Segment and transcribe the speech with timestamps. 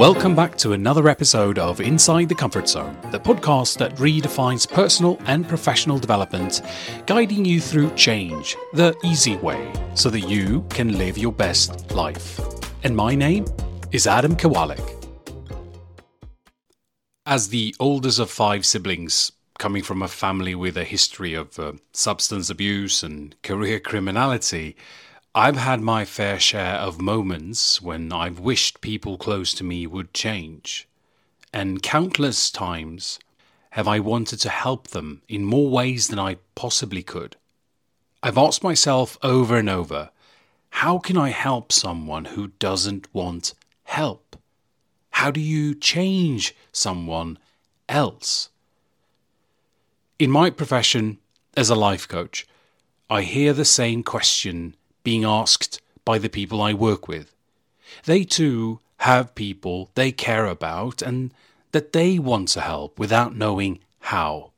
[0.00, 5.20] Welcome back to another episode of Inside the Comfort Zone, the podcast that redefines personal
[5.26, 6.62] and professional development,
[7.04, 12.40] guiding you through change the easy way so that you can live your best life.
[12.82, 13.44] And my name
[13.92, 14.80] is Adam Kawalec.
[17.26, 21.72] As the oldest of five siblings, coming from a family with a history of uh,
[21.92, 24.76] substance abuse and career criminality,
[25.34, 30.12] I've had my fair share of moments when I've wished people close to me would
[30.12, 30.88] change.
[31.52, 33.20] And countless times
[33.70, 37.36] have I wanted to help them in more ways than I possibly could.
[38.24, 40.10] I've asked myself over and over
[40.70, 44.36] how can I help someone who doesn't want help?
[45.10, 47.38] How do you change someone
[47.88, 48.48] else?
[50.18, 51.18] In my profession
[51.56, 52.48] as a life coach,
[53.08, 57.34] I hear the same question being asked by the people I work with.
[58.04, 61.32] They too have people they care about and
[61.72, 64.50] that they want to help without knowing how.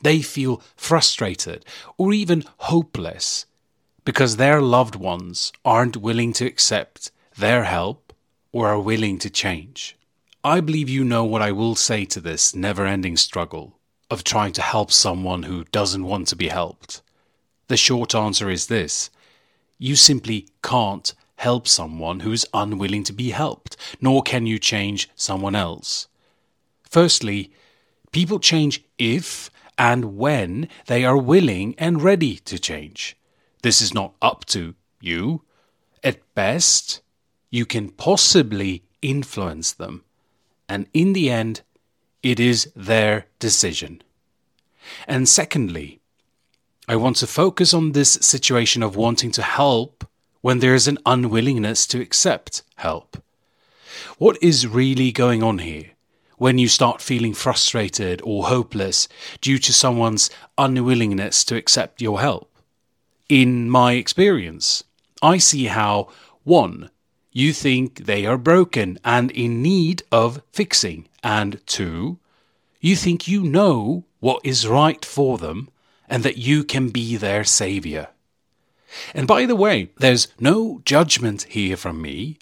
[0.00, 1.64] They feel frustrated
[1.96, 3.46] or even hopeless
[4.04, 8.12] because their loved ones aren't willing to accept their help
[8.52, 9.96] or are willing to change.
[10.44, 13.76] I believe you know what I will say to this never ending struggle
[14.10, 17.02] of trying to help someone who doesn't want to be helped.
[17.66, 19.10] The short answer is this
[19.78, 25.08] you simply can't help someone who is unwilling to be helped, nor can you change
[25.14, 26.08] someone else.
[26.82, 27.52] Firstly,
[28.10, 33.16] people change if and when they are willing and ready to change.
[33.62, 35.42] This is not up to you.
[36.02, 37.00] At best,
[37.50, 40.04] you can possibly influence them,
[40.68, 41.62] and in the end,
[42.22, 44.02] it is their decision.
[45.06, 46.00] And secondly,
[46.90, 50.08] I want to focus on this situation of wanting to help
[50.40, 53.22] when there is an unwillingness to accept help.
[54.16, 55.90] What is really going on here
[56.38, 59.06] when you start feeling frustrated or hopeless
[59.42, 62.50] due to someone's unwillingness to accept your help?
[63.28, 64.82] In my experience,
[65.20, 66.08] I see how
[66.44, 66.88] 1.
[67.32, 72.18] You think they are broken and in need of fixing, and 2.
[72.80, 75.68] You think you know what is right for them
[76.08, 78.08] and that you can be their Saviour.
[79.14, 82.38] And by the way, there's no judgment here from me.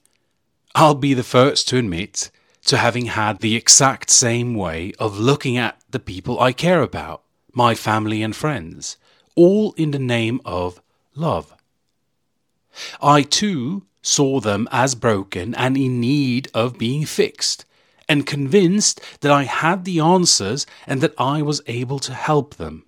[0.75, 2.31] I'll be the first to admit
[2.66, 7.22] to having had the exact same way of looking at the people I care about,
[7.53, 8.97] my family and friends,
[9.34, 10.81] all in the name of
[11.15, 11.55] love.
[13.00, 17.65] I too saw them as broken and in need of being fixed,
[18.09, 22.84] and convinced that I had the answers and that I was able to help them.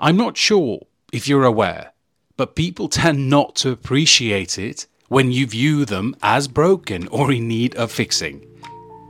[0.00, 0.80] I'm not sure
[1.12, 1.92] if you're aware,
[2.36, 7.46] but people tend not to appreciate it when you view them as broken or in
[7.46, 8.44] need of fixing.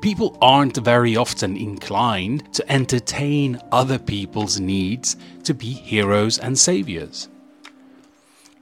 [0.02, 7.28] People aren't very often inclined to entertain other people's needs to be heroes and saviors.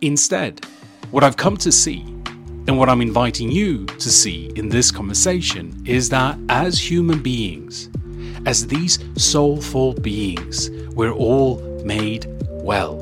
[0.00, 0.64] Instead,
[1.10, 2.02] what I've come to see,
[2.69, 7.90] and what I'm inviting you to see in this conversation, is that as human beings,
[8.46, 12.97] as these soulful beings, we're all made well.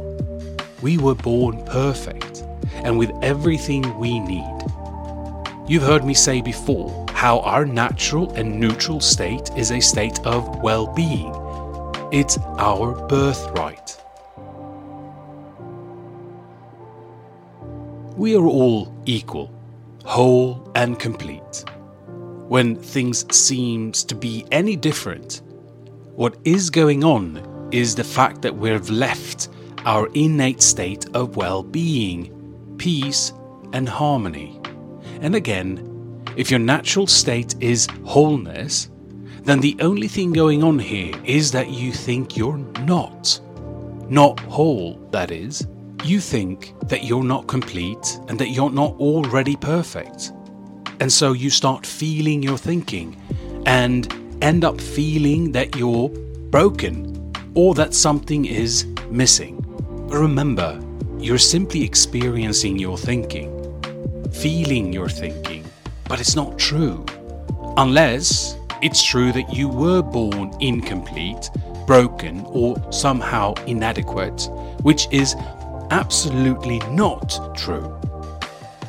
[0.82, 2.44] We were born perfect
[2.84, 4.64] and with everything we need.
[5.68, 10.62] You've heard me say before how our natural and neutral state is a state of
[10.62, 11.34] well being.
[12.12, 13.96] It's our birthright.
[18.16, 19.54] We are all equal,
[20.04, 21.64] whole and complete.
[22.48, 25.42] When things seems to be any different,
[26.16, 29.48] what is going on is the fact that we've left
[29.84, 33.32] our innate state of well being, peace,
[33.72, 34.60] and harmony.
[35.20, 38.90] And again, if your natural state is wholeness,
[39.42, 43.40] then the only thing going on here is that you think you're not.
[44.08, 45.66] Not whole, that is.
[46.04, 50.32] You think that you're not complete and that you're not already perfect.
[51.00, 53.20] And so you start feeling your thinking
[53.66, 54.12] and
[54.42, 56.08] end up feeling that you're
[56.50, 57.19] broken
[57.54, 59.56] or that something is missing.
[60.08, 60.80] But Remember,
[61.18, 63.50] you're simply experiencing your thinking,
[64.32, 65.64] feeling your thinking,
[66.08, 67.04] but it's not true.
[67.76, 71.50] Unless it's true that you were born incomplete,
[71.86, 74.48] broken, or somehow inadequate,
[74.82, 75.34] which is
[75.90, 77.94] absolutely not true.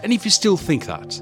[0.03, 1.21] And if you still think that,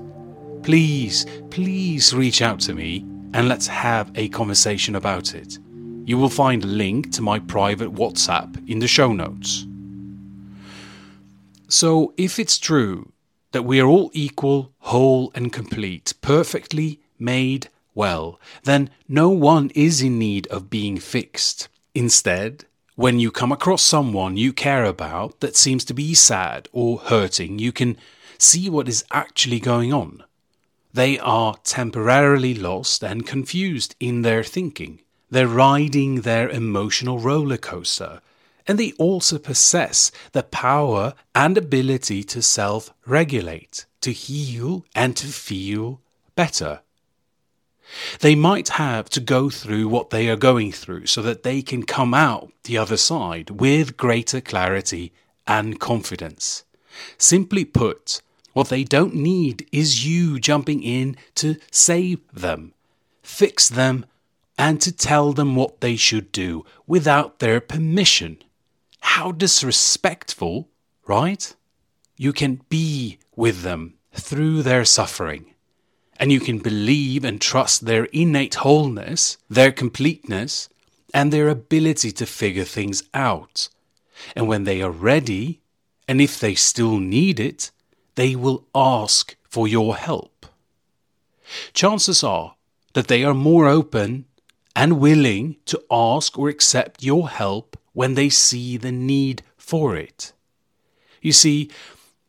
[0.63, 5.57] please, please reach out to me and let's have a conversation about it.
[6.09, 9.67] You will find a link to my private WhatsApp in the show notes.
[11.67, 13.11] So, if it's true
[13.51, 20.01] that we are all equal, whole, and complete, perfectly made well, then no one is
[20.01, 21.67] in need of being fixed.
[21.93, 22.65] Instead,
[22.95, 27.59] when you come across someone you care about that seems to be sad or hurting,
[27.59, 27.95] you can
[28.39, 30.23] see what is actually going on.
[30.91, 35.01] They are temporarily lost and confused in their thinking.
[35.31, 38.21] They're riding their emotional roller coaster,
[38.67, 45.27] and they also possess the power and ability to self regulate, to heal, and to
[45.27, 46.01] feel
[46.35, 46.81] better.
[48.19, 51.83] They might have to go through what they are going through so that they can
[51.83, 55.11] come out the other side with greater clarity
[55.47, 56.63] and confidence.
[57.17, 58.21] Simply put,
[58.53, 62.73] what they don't need is you jumping in to save them,
[63.23, 64.05] fix them,
[64.59, 68.37] and to tell them what they should do without their permission.
[68.99, 70.67] How disrespectful,
[71.07, 71.55] right?
[72.17, 75.55] You can be with them through their suffering,
[76.19, 80.67] and you can believe and trust their innate wholeness, their completeness,
[81.13, 83.69] and their ability to figure things out.
[84.35, 85.61] And when they are ready,
[86.05, 87.71] and if they still need it,
[88.15, 90.45] they will ask for your help.
[91.71, 92.55] Chances are
[92.93, 94.25] that they are more open
[94.79, 100.31] and willing to ask or accept your help when they see the need for it.
[101.21, 101.69] You see,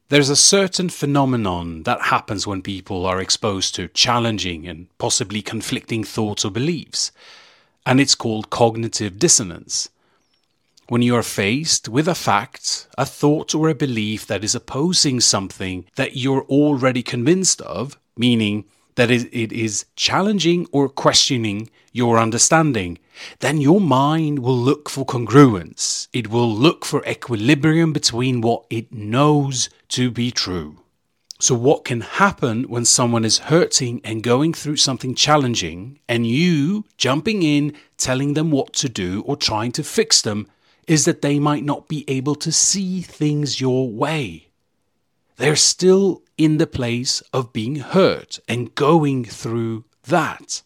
[0.08, 6.02] there's a certain phenomenon that happens when people are exposed to challenging and possibly conflicting
[6.02, 7.12] thoughts or beliefs,
[7.86, 9.88] and it's called cognitive dissonance
[10.88, 15.20] when you are faced with a fact, a thought, or a belief that is opposing
[15.20, 18.64] something that you're already convinced of, meaning
[19.00, 22.98] that it is challenging or questioning your understanding,
[23.38, 26.06] then your mind will look for congruence.
[26.12, 30.82] It will look for equilibrium between what it knows to be true.
[31.38, 36.84] So, what can happen when someone is hurting and going through something challenging, and you
[36.98, 40.46] jumping in, telling them what to do, or trying to fix them,
[40.86, 44.49] is that they might not be able to see things your way.
[45.40, 50.60] They're still in the place of being hurt and going through that.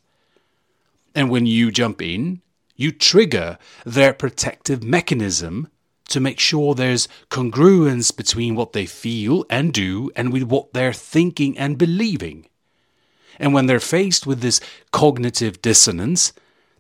[1.15, 2.43] And when you jump in,
[2.75, 3.57] you trigger
[3.87, 5.69] their protective mechanism
[6.09, 10.93] to make sure there's congruence between what they feel and do and with what they're
[10.93, 12.49] thinking and believing.
[13.39, 14.61] And when they're faced with this
[14.91, 16.33] cognitive dissonance,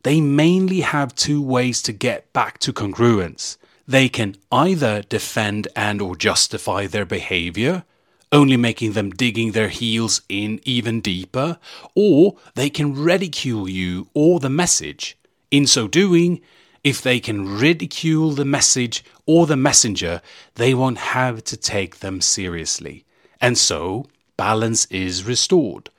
[0.03, 3.57] they mainly have two ways to get back to congruence.
[3.87, 7.85] They can either defend and or justify their behavior,
[8.33, 11.59] only making them digging their heels in even deeper,
[11.95, 15.17] or they can ridicule you or the message.
[15.51, 16.41] In so doing,
[16.83, 20.21] if they can ridicule the message or the messenger,
[20.55, 23.05] they won't have to take them seriously.
[23.41, 25.91] And so, balance is restored.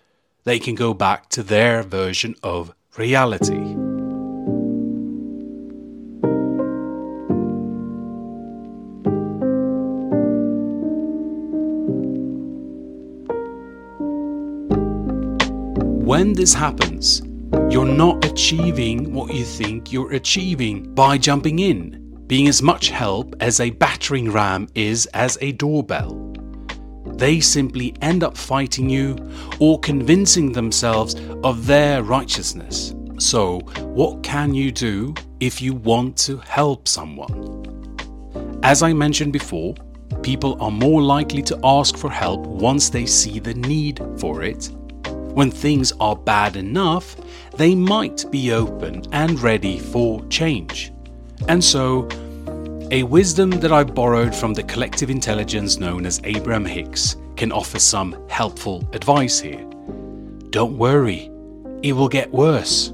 [0.44, 3.85] They can go back to their version of reality.
[16.16, 17.24] When this happens,
[17.70, 23.36] you're not achieving what you think you're achieving by jumping in, being as much help
[23.42, 26.34] as a battering ram is as a doorbell.
[27.18, 29.18] They simply end up fighting you
[29.60, 32.96] or convincing themselves of their righteousness.
[33.20, 33.60] So,
[34.00, 37.36] what can you do if you want to help someone?
[38.64, 39.76] As I mentioned before,
[40.24, 44.72] people are more likely to ask for help once they see the need for it
[45.36, 47.18] when things are bad enough,
[47.58, 50.94] they might be open and ready for change.
[51.50, 52.08] And so,
[52.90, 57.80] a wisdom that I borrowed from the collective intelligence known as Abraham Hicks can offer
[57.80, 59.66] some helpful advice here.
[60.52, 61.30] Don't worry,
[61.84, 62.94] it will get worse.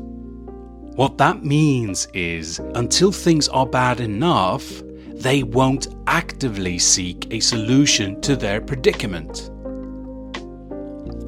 [0.96, 4.82] What that means is, until things are bad enough,
[5.14, 9.51] they won't actively seek a solution to their predicament.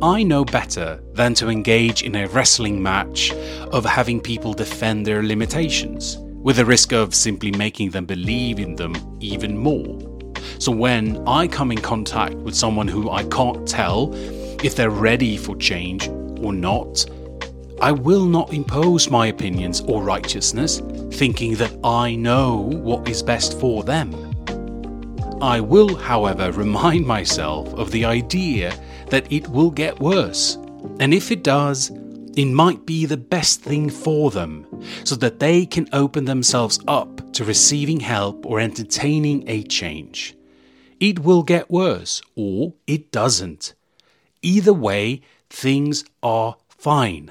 [0.03, 3.31] I know better than to engage in a wrestling match
[3.71, 8.75] of having people defend their limitations, with the risk of simply making them believe in
[8.75, 9.97] them even more.
[10.59, 14.13] So when I come in contact with someone who I can't tell
[14.61, 16.09] if they're ready for change
[16.41, 17.05] or not,
[17.79, 20.81] I will not impose my opinions or righteousness,
[21.11, 24.13] thinking that I know what is best for them.
[25.41, 28.77] I will, however, remind myself of the idea
[29.13, 30.57] that it will get worse.
[30.99, 31.91] And if it does,
[32.35, 34.65] it might be the best thing for them,
[35.03, 40.35] so that they can open themselves up to receiving help or entertaining a change.
[41.03, 43.73] it will get worse or it doesn't.
[44.41, 47.29] Either way, things are fine.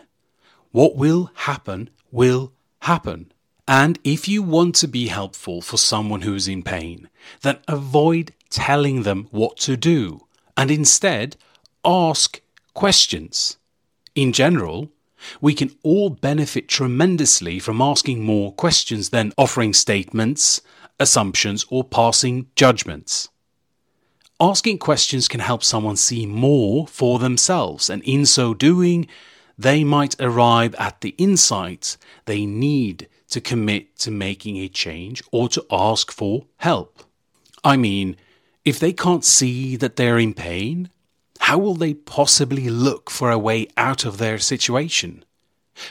[0.73, 3.33] What will happen will happen.
[3.67, 7.09] And if you want to be helpful for someone who's in pain,
[7.41, 11.37] then avoid telling them what to do and instead
[11.85, 12.41] ask
[12.75, 13.59] questions.
[14.15, 14.91] In general,
[15.41, 20.61] we can all benefit tremendously from asking more questions than offering statements,
[20.99, 23.29] assumptions, or passing judgments.
[24.41, 29.07] Asking questions can help someone see more for themselves, and in so doing,
[29.57, 35.49] they might arrive at the insights they need to commit to making a change or
[35.49, 37.05] to ask for help.
[37.63, 38.17] I mean,
[38.65, 40.91] if they can't see that they're in pain,
[41.43, 45.25] how will they possibly look for a way out of their situation?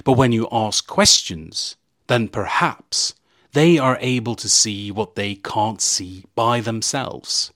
[0.05, 1.75] But when you ask questions,
[2.08, 3.13] then perhaps
[3.51, 7.51] they are able to see what they can't see by themselves.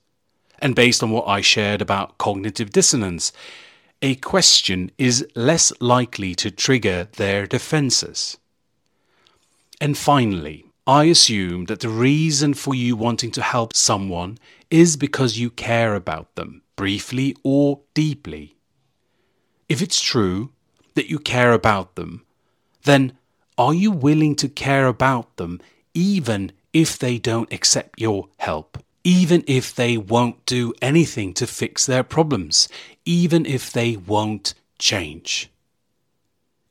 [0.58, 3.32] And based on what I shared about cognitive dissonance,
[4.02, 8.36] a question is less likely to trigger their defenses.
[9.80, 14.36] And finally, I assume that the reason for you wanting to help someone
[14.70, 18.56] is because you care about them, briefly or deeply.
[19.68, 20.52] If it's true
[20.94, 22.24] that you care about them,
[22.84, 23.16] then
[23.58, 25.60] are you willing to care about them
[25.94, 28.78] even if they don't accept your help?
[29.02, 32.68] Even if they won't do anything to fix their problems,
[33.04, 35.50] even if they won't change?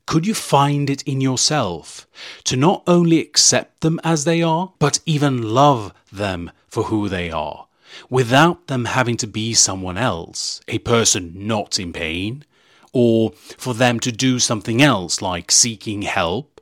[0.06, 2.06] Could you find it in yourself
[2.44, 7.30] to not only accept them as they are, but even love them for who they
[7.30, 7.65] are?
[8.10, 12.44] Without them having to be someone else, a person not in pain,
[12.92, 16.60] or for them to do something else like seeking help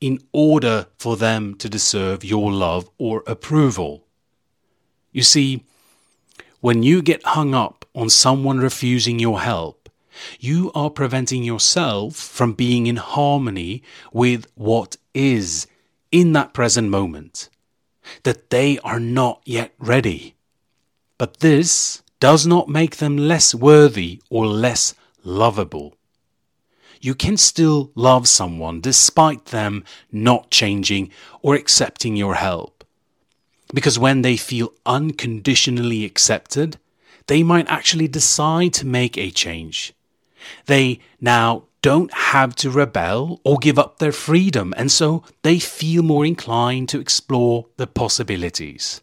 [0.00, 4.04] in order for them to deserve your love or approval.
[5.12, 5.64] You see,
[6.60, 9.88] when you get hung up on someone refusing your help,
[10.38, 15.66] you are preventing yourself from being in harmony with what is
[16.10, 17.48] in that present moment.
[18.22, 20.33] That they are not yet ready.
[21.18, 25.96] But this does not make them less worthy or less lovable.
[27.00, 31.10] You can still love someone despite them not changing
[31.42, 32.84] or accepting your help.
[33.72, 36.78] Because when they feel unconditionally accepted,
[37.26, 39.92] they might actually decide to make a change.
[40.66, 46.02] They now don't have to rebel or give up their freedom, and so they feel
[46.02, 49.02] more inclined to explore the possibilities.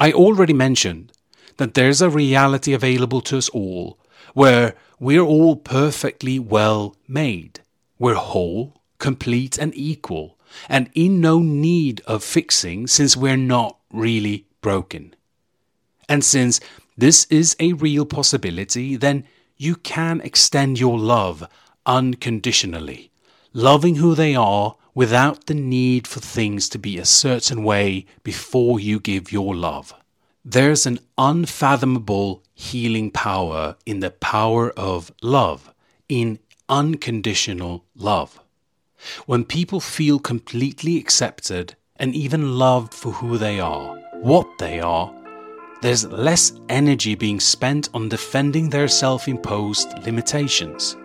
[0.00, 1.12] I already mentioned
[1.58, 3.98] that there's a reality available to us all
[4.32, 7.60] where we're all perfectly well made.
[7.98, 10.38] We're whole, complete, and equal,
[10.70, 15.14] and in no need of fixing since we're not really broken.
[16.08, 16.60] And since
[16.96, 19.24] this is a real possibility, then
[19.58, 21.46] you can extend your love
[21.84, 23.10] unconditionally,
[23.52, 28.80] loving who they are without the need for things to be a certain way before
[28.80, 29.94] you give your love.
[30.44, 35.72] There's an unfathomable healing power in the power of love,
[36.08, 38.40] in unconditional love.
[39.26, 45.14] When people feel completely accepted and even loved for who they are, what they are,
[45.82, 50.96] there's less energy being spent on defending their self imposed limitations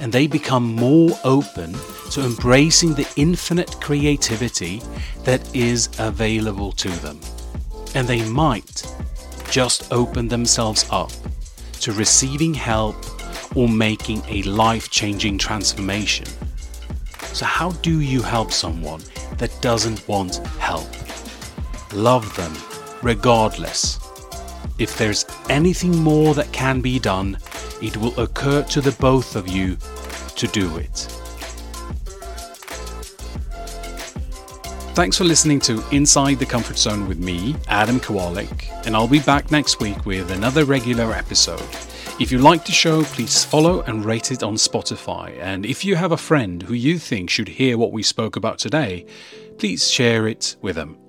[0.00, 1.74] and they become more open
[2.10, 4.82] to embracing the infinite creativity
[5.24, 7.20] that is available to them.
[7.94, 8.84] And they might
[9.50, 11.12] just open themselves up
[11.80, 12.96] to receiving help
[13.56, 16.26] or making a life changing transformation.
[17.32, 19.02] So, how do you help someone
[19.38, 20.88] that doesn't want help?
[21.92, 22.54] Love them
[23.02, 23.98] regardless.
[24.78, 27.36] If there's anything more that can be done,
[27.82, 29.76] it will occur to the both of you
[30.36, 31.08] to do it.
[34.94, 39.20] Thanks for listening to Inside the Comfort Zone with me, Adam Kawalec, and I'll be
[39.20, 41.62] back next week with another regular episode.
[42.20, 45.38] If you like the show, please follow and rate it on Spotify.
[45.40, 48.58] And if you have a friend who you think should hear what we spoke about
[48.58, 49.06] today,
[49.56, 51.01] please share it with them.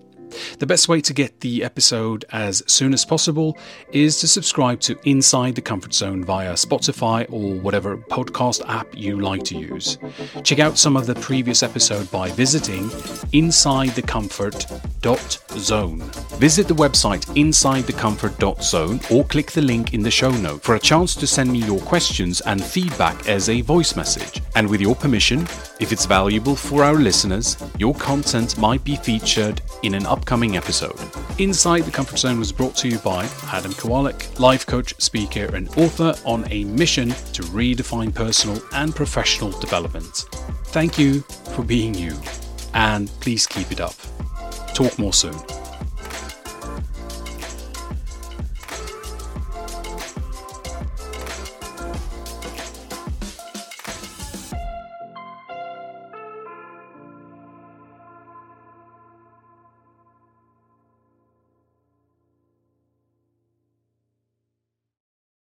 [0.60, 3.58] The best way to get the episode as soon as possible
[3.92, 9.20] is to subscribe to Inside the Comfort Zone via Spotify or whatever podcast app you
[9.20, 9.98] like to use.
[10.44, 12.90] Check out some of the previous episode by visiting
[13.34, 16.00] insidethecomfort.zone.
[16.44, 21.16] Visit the website insidethecomfort.zone or click the link in the show note for a chance
[21.16, 24.42] to send me your questions and feedback as a voice message.
[24.58, 25.48] And with your permission,
[25.80, 31.00] if it's valuable for our listeners, your content might be featured in an upcoming episode.
[31.40, 33.24] Inside the Comfort Zone was brought to you by
[33.54, 39.58] Adam Kawalec, life coach, speaker, and author on a mission to redefine personal and professional
[39.62, 40.26] development.
[40.66, 41.22] Thank you
[41.56, 42.20] for being you,
[42.74, 43.96] and please keep it up.
[44.74, 45.36] Talk more soon.